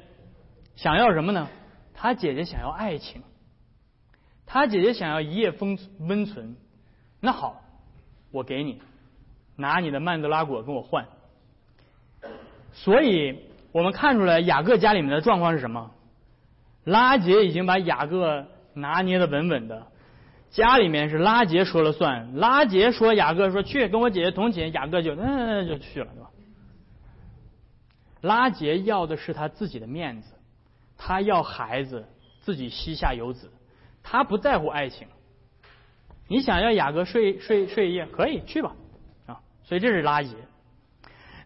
[0.75, 1.49] 想要什么呢？
[1.93, 3.23] 他姐姐想要爱情，
[4.45, 6.55] 他姐姐想要一夜风温存。
[7.19, 7.61] 那好，
[8.31, 8.81] 我给你，
[9.55, 11.07] 拿你的曼德拉果跟我换。
[12.73, 13.39] 所以
[13.71, 15.91] 我们看出来雅各家里面的状况是什么？
[16.83, 19.87] 拉杰已经把雅各拿捏的稳稳的。
[20.51, 26.29] 家里面是拉杰说了算，拉杰说雅各说去跟我姐姐同寝，雅各就嗯就去了，对吧？
[28.21, 30.33] 拉杰要的是他自己的面子，
[30.97, 32.05] 他要孩子，
[32.39, 33.51] 自己膝下有子，
[34.07, 35.07] 他不在乎爱情。
[36.27, 38.75] 你想要雅各睡睡睡一夜，可以去吧，
[39.25, 40.35] 啊，所以这是拉杰。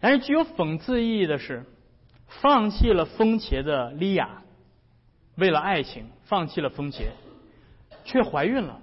[0.00, 1.64] 但是具有讽刺意义的是，
[2.26, 4.42] 放弃了风茄的莉亚，
[5.36, 7.04] 为了爱情放弃了风茄，
[8.04, 8.80] 却怀孕了。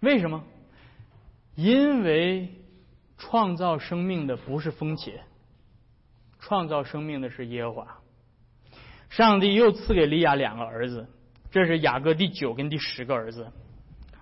[0.00, 0.44] 为什么？
[1.54, 2.48] 因为
[3.18, 5.12] 创造生命的不是风茄，
[6.38, 7.98] 创造生命的是耶和华。
[9.08, 11.06] 上帝又赐给利亚两个儿子，
[11.50, 13.48] 这是雅各第九跟第十个儿子。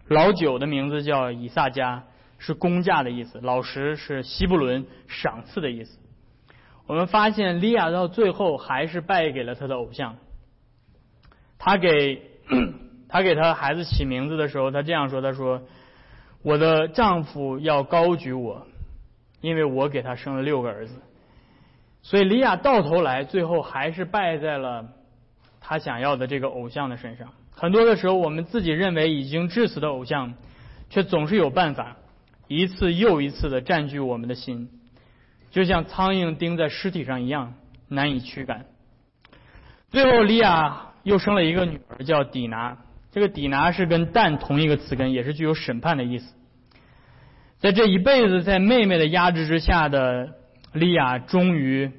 [0.09, 2.05] 老九的名字叫以撒加，
[2.39, 5.99] 是工价的意思；老十是希布伦，赏赐的意思。
[6.87, 10.17] 我们发现利亚到最后还是败给了他的偶像。
[11.59, 12.31] 他给。
[13.09, 15.63] 他给他孩子起名字的时候，他这样说：“他说，
[16.43, 18.67] 我的丈夫要高举我，
[19.41, 20.95] 因为我给他生了六个儿子。
[22.03, 24.89] 所以，利亚到头来最后还是败在了
[25.67, 27.33] 他想要的这个偶像的身上。
[27.51, 30.35] 很多的时候，我们自己认为已经致死的偶像，
[30.91, 31.97] 却总是有办法
[32.49, 34.69] 一次又一次的占据我们的心，
[35.51, 37.55] 就像苍蝇钉在尸体上一样
[37.89, 38.67] 难以驱赶。
[39.91, 42.77] 最后，利亚又生了一个女儿，叫底拿。”
[43.11, 46.35] 这个底拿是跟蛋同一个词根，也是具有审判的意思。
[47.61, 50.35] 在这一辈子在妹妹的压制之下的
[50.73, 51.93] 利亚，终于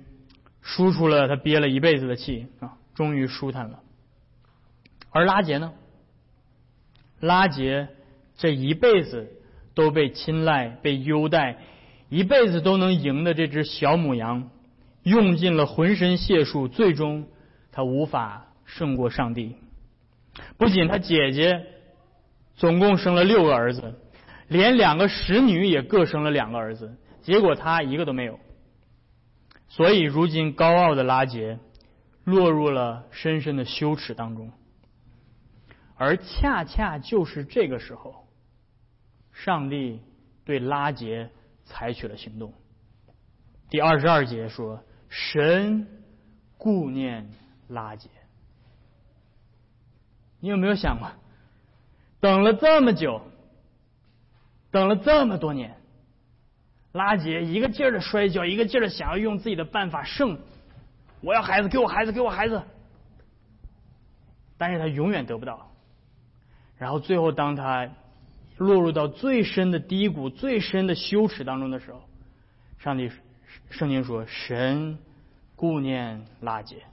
[0.61, 3.81] 输出了他憋了一辈子的气啊，终于舒坦了。
[5.11, 5.73] 而拉杰呢，
[7.19, 7.89] 拉杰
[8.37, 9.31] 这一辈子
[9.73, 11.57] 都被青睐、被优待，
[12.09, 14.49] 一辈子都能赢的这只小母羊，
[15.03, 17.27] 用尽了浑身解数，最终
[17.71, 19.55] 他无法胜过上帝。
[20.57, 21.65] 不仅他姐姐
[22.55, 23.95] 总共生了六个儿子，
[24.47, 28.39] 连两个使女也各生了两个儿子，结果他一个都没有。
[29.69, 31.59] 所以如今高傲的拉杰
[32.25, 34.51] 落入了深深的羞耻当中。
[35.95, 38.27] 而恰恰就是这个时候，
[39.31, 40.01] 上帝
[40.43, 41.29] 对拉杰
[41.63, 42.53] 采取了行动。
[43.69, 45.87] 第二十二节说：“神
[46.57, 47.29] 顾念
[47.69, 48.09] 拉杰。”
[50.41, 51.09] 你有没有想过，
[52.19, 53.21] 等了这么久，
[54.69, 55.77] 等了这么多年，
[56.91, 60.39] 拉杰一个劲儿的摔跤，一个劲儿的想要用自己的办法胜，
[61.25, 62.61] 我要孩子，给我孩子，给我孩子，
[64.59, 65.71] 但是他永远得不到。
[66.77, 67.89] 然后最后，当他
[68.57, 71.99] 落入到最深的低谷、最深的羞耻当中的时候，
[72.77, 73.09] 上帝
[73.71, 74.99] 圣经说：“神
[75.55, 76.83] 顾念拉杰，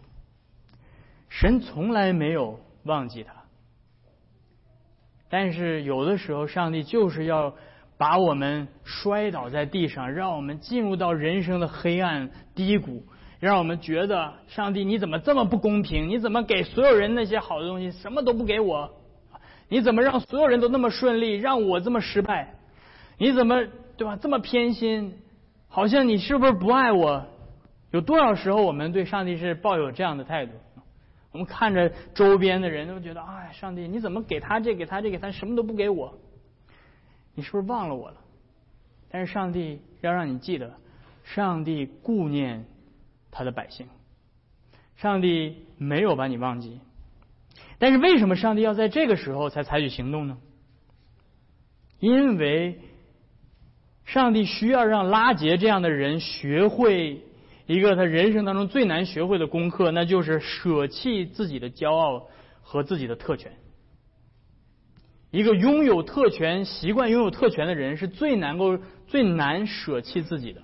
[1.29, 3.35] 神从来没有忘记他。
[5.29, 7.55] 但是有的时候，上帝就是要
[7.99, 13.05] 把我们摔倒在地上，让我们进入到人生的黑暗低谷，
[13.49, 16.09] 让我们觉得上帝你怎么这么不公平？
[16.09, 18.89] 你怎么给所有人那些好的东西，什么都不给我？”
[19.69, 22.55] 你怎么让所有人都那么顺利，让我这么失败？
[23.19, 24.17] 你怎么对吧？
[24.17, 25.19] 这么偏心，
[25.67, 27.27] 好像你是不是不爱我？
[27.91, 30.53] 有多少时候我们对上帝是抱有这样的态度？
[31.33, 36.17] 我们看着周边的人都觉得，哎，上帝你怎么给他这给他这给他什么都不给我？
[37.35, 38.17] 你是不是忘了我了？
[39.11, 40.75] 但是上帝要让你记得，
[41.25, 42.67] 上帝顾念
[43.33, 43.89] 他的百姓，
[44.95, 46.79] 上帝没有把你忘记。
[47.79, 50.39] 但是为什么上帝要在这个时候才采取行动呢？
[51.99, 52.79] 因为
[54.05, 57.23] 上帝需要让拉杰这样的人学会
[57.67, 62.29] 一个他人生当中最难学会的功课，那就是舍弃自己的骄傲
[62.61, 63.53] 和自己的特权。
[65.31, 70.63] 一个拥有特权、习惯拥有特权的人，是最难够最难舍弃自己的。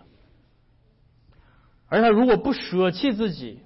[1.88, 3.60] 而他如果不舍弃自己，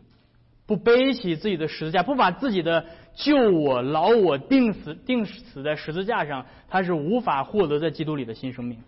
[0.66, 8.78] 不背起自己的十字架，不把自己的救我、劳我定死、定死在十字架上，他是无法获得在基督里的新生命。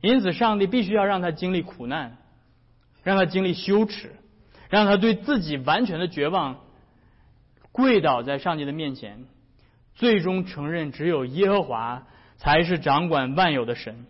[0.00, 2.16] 因此，上帝必须要让他经历苦难，
[3.02, 4.12] 让他经历羞耻，
[4.70, 6.60] 让他对自己完全的绝望，
[7.70, 9.24] 跪倒在上帝的面前，
[9.94, 12.06] 最终承认只有耶和华
[12.38, 14.06] 才是掌管万有的神，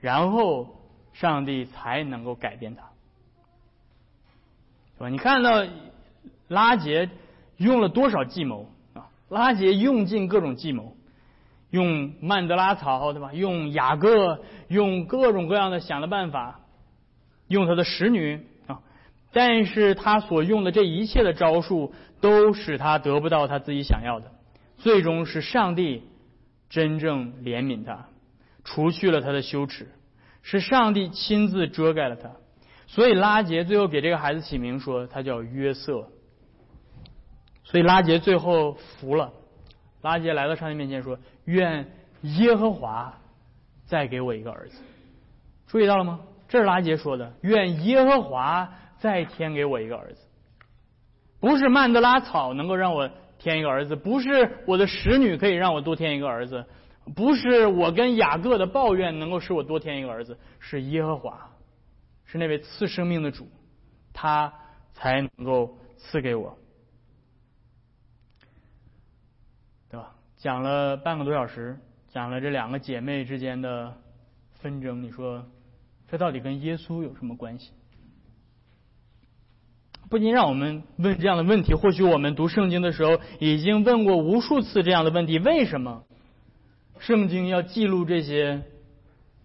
[0.00, 0.80] 然后
[1.12, 2.89] 上帝才能够改变他，
[5.08, 5.64] 你看到
[6.48, 7.08] 拉杰。
[7.56, 9.12] 用了多少计谋啊？
[9.28, 10.96] 拉杰用尽各种计谋，
[11.68, 13.34] 用曼德拉草对吧？
[13.34, 16.60] 用雅各，用各种各样的想的办法，
[17.48, 18.80] 用他的使女啊。
[19.30, 24.32] 但是他所用的这一切的招数，都使他得不到他自己想要的。
[24.78, 26.04] 最终是上帝
[26.70, 28.06] 真正怜悯他，
[28.64, 29.86] 除去了他的羞耻，
[30.40, 32.30] 是上帝亲自遮盖了他。
[32.92, 36.08] 所以拉杰最后给这个孩子起名说，他叫约瑟。
[37.62, 39.32] 所以拉杰最后服了，
[40.02, 41.86] 拉杰来到上帝面前说：“愿
[42.22, 43.16] 耶和华
[43.86, 44.82] 再给我一个儿子。”
[45.68, 46.18] 注意到了吗？
[46.48, 50.26] 这是拉杰说的：“愿耶和华再添给我一个儿子。”
[51.38, 56.66] 不是曼德拉草能够让我添一个儿子，不是我的使女可以让我多添一个儿子，
[57.14, 61.49] 不是我跟雅各的抱怨能够使我多添一个儿子，是耶和华，
[62.30, 63.48] 是那位赐生命的主，
[64.12, 64.52] 他
[64.92, 66.56] 才能够赐给我。
[69.90, 71.76] 对吧讲了半个多小时，
[72.08, 73.96] 讲了这两个姐妹之间的
[74.60, 75.02] 纷争。
[75.02, 75.44] 你说，
[76.08, 77.72] 这到底跟耶稣有什么关系？
[80.08, 81.74] 不禁让我们问这样的问题。
[81.74, 86.04] 或许我们读圣经的时候已经问过无数次这样的问题：为什么
[87.00, 88.62] 圣经要记录这些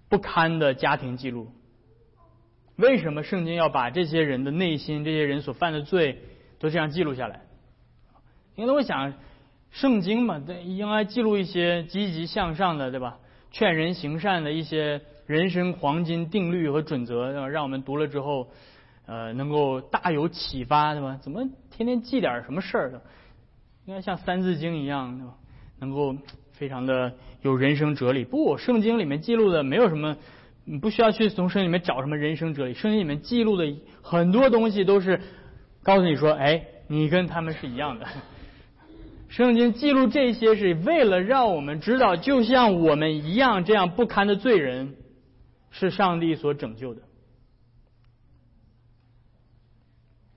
[0.08, 1.52] 不堪的家庭记录？
[2.78, 6.20] 为什么圣经要把这些人的内心、这些人所犯的罪
[6.60, 7.42] 都这样记录下来？
[8.56, 9.14] 因为我想。
[9.72, 13.18] 圣经嘛，对，应该记录一些积极向上的，对吧？
[13.52, 18.48] 劝人行善的一些人生黄金定律和准则，让我们读了之后，
[19.06, 21.20] 呃，能够大有启发，对吧？
[21.22, 23.02] 怎么天天记点什么事儿？
[23.84, 25.34] 应该像三字经一样，对吧？
[25.80, 26.16] 能够
[26.54, 27.12] 非常的
[27.42, 28.24] 有人生哲理。
[28.24, 30.16] 不，圣经里面记录的没有什么，
[30.66, 32.74] 你不需要去从圣经里面找什么人生哲理。
[32.74, 35.22] 圣经里面记录的很多东西都是
[35.84, 38.08] 告诉你说，哎，你跟他们是一样的。
[39.30, 44.96] 圣经记录这些是为了让我们知道，就像我们一样这样不堪的罪人，
[45.72, 47.02] 是上帝所拯救的。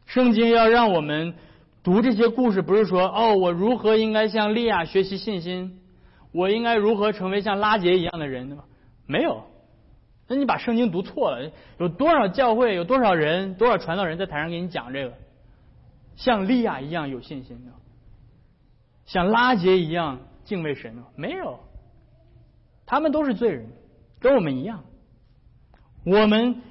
[0.04, 1.34] 圣经要让我们
[1.82, 5.80] 读这些故事，不是说哦，我如何应该向利亚学习信心，
[6.32, 8.58] 我应该如何成为像拉杰一样的人，
[9.06, 9.44] 没有，
[10.28, 11.50] 那你把圣经读错了。
[11.78, 15.14] 有多少教会，有多少人，多少传道人在台上给你讲这个，
[16.16, 17.72] 像利亚一样有信心的，
[19.06, 21.58] 像拉杰一样敬畏神的，没有。
[22.86, 23.66] 他们都是罪人，
[24.20, 24.84] 跟我们一样。
[26.04, 26.62] 我们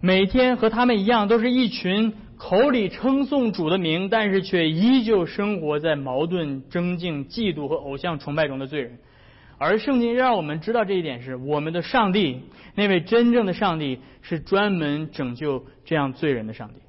[0.00, 2.14] 每天和他们一样，都是一群。
[2.36, 8.98] 口里称颂主的名，但是却依旧生活在矛盾、争竞、嫉妒和偶像崇拜中的罪人。
[9.58, 12.42] 而圣经让我们知道这一点是：我们的上帝，
[12.74, 16.80] 那位真正的上帝，是专门拯救这样罪人的上帝。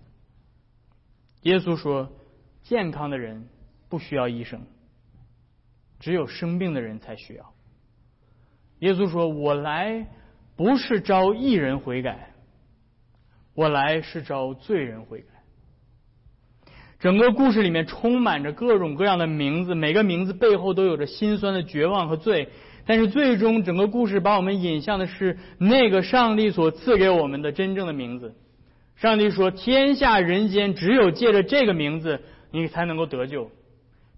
[1.43, 2.11] 耶稣说
[2.63, 3.47] ：“健康的人
[3.87, 4.61] 不需要医生，
[5.99, 7.53] 只有生病的人才需要。”
[8.79, 10.07] 耶稣说：“我来
[10.55, 12.31] 不是招义人悔改，
[13.53, 15.27] 我来是招罪人悔改。”
[16.99, 22.49] 整个故事里面充满着各种各样的名字，每个名字背后都有着心酸的绝望和罪。
[22.87, 28.35] 但是最终，整个故事把我们引向的是那个上帝所赐给我们的真正的名字。
[28.95, 32.21] 上帝说：“天下人间只有借着这个名字，
[32.51, 33.51] 你才能够得救。”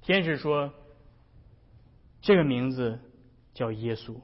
[0.04, 0.72] 天使说
[2.22, 3.00] ：“这个名字
[3.54, 4.16] 叫耶稣，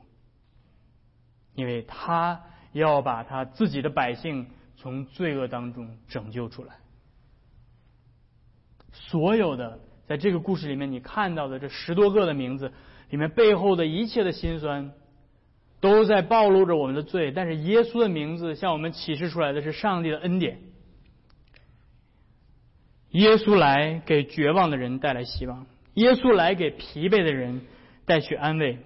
[1.55, 2.41] 因为他
[2.71, 4.45] 要把他自己的百姓
[4.75, 6.75] 从罪恶当中拯救出来。”
[8.93, 12.71] 所有的在这个故事里面，你看到的这十多个的名字
[13.09, 14.91] 里面背后的一切的辛酸，
[15.81, 17.31] 都在暴露着我们的罪。
[17.31, 20.59] 但是耶稣的名字向我们启示出来的是上帝的恩典。
[23.09, 25.65] 耶稣来给绝望的人带来希望，
[25.95, 27.61] 耶稣来给疲惫的人
[28.05, 28.79] 带去安慰，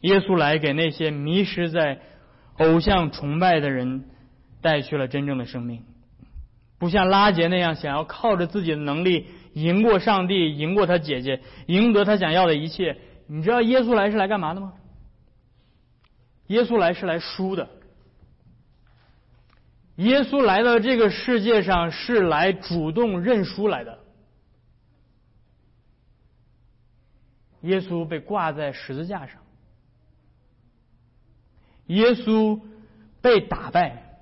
[0.00, 2.00] 耶稣来给那些迷失在
[2.58, 4.04] 偶像崇拜的人
[4.62, 5.84] 带去了真正的生命。
[6.78, 9.26] 不像拉杰那样想要靠着自己的能力。
[9.54, 12.96] 赢过上帝，赢过他姐姐，赢得他想要的一切。
[13.26, 14.74] 你知道耶稣来是来干嘛的吗？
[16.48, 17.68] 耶稣来是来输的。
[19.96, 23.98] 耶稣来到这个世界上是来主动认输来的。
[27.62, 29.42] 耶稣被挂在十字架上，
[31.86, 32.58] 耶稣
[33.20, 34.18] 被打败，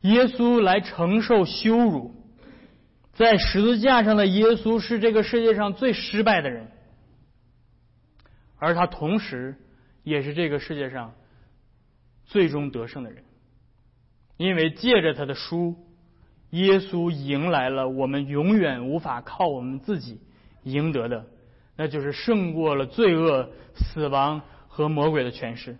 [0.00, 2.21] 耶稣来承受羞辱。
[3.14, 6.68] 在十字架上的耶稣是这个世界上最失败的人，
[8.56, 9.56] 而他同时
[10.02, 11.12] 也是这个世界上
[12.24, 13.22] 最终得胜的人，
[14.38, 15.76] 因为借着他的书，
[16.50, 20.20] 耶稣迎来了我们永远无法靠我们自己
[20.62, 21.26] 赢得的，
[21.76, 25.76] 那就是胜过了罪恶、死亡和魔鬼的权势。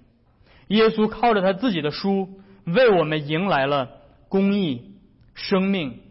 [0.68, 3.88] 耶稣靠着他自己的书，为我们迎来了
[4.28, 4.96] 公义、
[5.32, 6.01] 生命。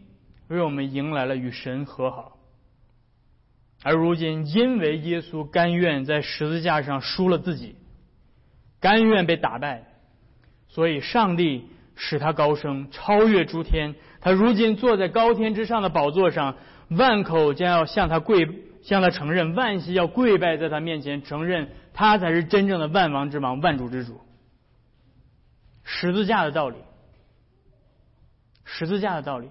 [0.52, 2.36] 为我们迎来了与神和好，
[3.82, 7.76] 而如今因为耶稣甘愿在十字架上输了自己，
[8.80, 9.84] 甘愿被打败，
[10.68, 13.94] 所以上帝使他高升，超越诸天。
[14.20, 16.56] 他如今坐在高天之上的宝座上，
[16.90, 18.46] 万口将要向他跪，
[18.82, 24.20] 向他承认，万膝要跪拜在他面前，承认他才是真正的万王之王、万主之主。
[25.82, 26.76] 十字架的道理，
[28.64, 29.48] 十字架的道理。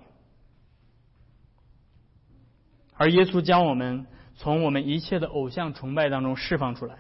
[3.02, 6.98] 而耶稣将我们从我们一切的偶像崇拜当中释放出来，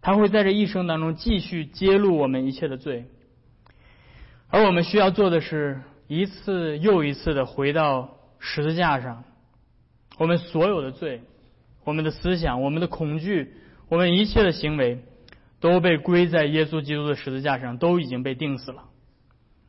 [0.00, 3.06] 他会在这一生当中继续揭露我们一切的罪，
[4.48, 9.24] 而我们需要做的是一次又一次的回到十字架上，
[10.18, 11.22] 我们所有的罪、
[11.82, 13.54] 我们的思想、我们的恐惧、
[13.88, 15.00] 我们一切的行为，
[15.58, 18.84] 都被归在耶稣基督的十字架上，都已经被钉死了，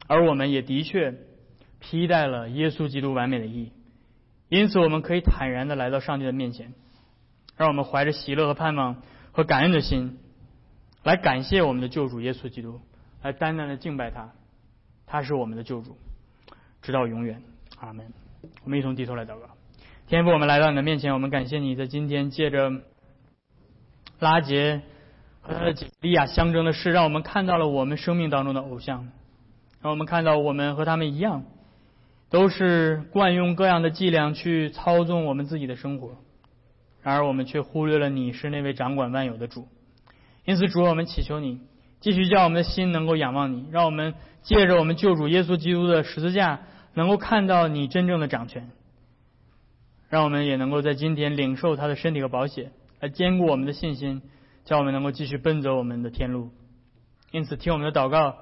[0.05, 1.15] 而我们也的确
[1.79, 3.71] 披戴了耶稣基督完美的义。
[4.53, 6.73] 因此，我们可以坦然的来到上帝的面前，
[7.57, 9.01] 让我们怀着喜乐和盼望
[9.31, 10.19] 和感恩的心，
[11.01, 12.79] 来感谢我们的救主耶稣基督，
[13.23, 14.29] 来单单的敬拜他，
[15.07, 15.97] 他是我们的救主，
[16.83, 17.41] 直到永远。
[17.79, 18.13] 阿门。
[18.63, 19.49] 我们一同低头来祷告。
[20.07, 22.71] 天父，我们来到你的面前，我们感谢你在今天借着
[24.19, 24.83] 拉杰
[25.41, 29.09] 和他的姐利亚相争的事，让我们看到了我们生命当中的偶像，
[29.81, 31.43] 让我们看到我们和他们一样。
[32.33, 36.17] 都是惯用各样的伎俩去操纵我们自己的生活，
[37.03, 39.67] 然而我们却忽略了你是那位掌管万有的主。
[40.43, 41.61] 因此，主，我们祈求你
[41.99, 46.61] 继续叫我们的心能够仰望你，让我们借着我们救主耶稣基督的十字架，
[46.95, 48.71] 能够看到你真正的掌权，
[50.09, 54.23] 让我们也能够在今天领受他的身体和宝血，来坚固我们的信心，
[54.65, 56.49] 叫我们能够继续奔走我们的天路。
[57.29, 58.37] 因此，听我们的祷告，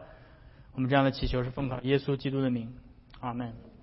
[0.76, 2.74] 我们这样的祈求是奉靠耶稣基督的名，
[3.20, 3.71] 阿门。